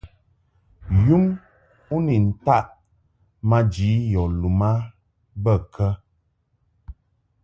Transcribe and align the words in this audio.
Yum 1.05 1.25
u 1.95 1.97
ni 2.05 2.15
ntaʼ 2.27 2.65
maji 3.49 3.89
yɔ 4.11 4.23
lum 4.39 4.59
a 4.69 4.71
bə 5.43 5.53
kə? 5.73 5.87